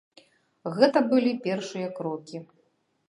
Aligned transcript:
Гэта 0.77 1.03
былі 1.13 1.33
першыя 1.45 1.93
крокі. 1.99 2.43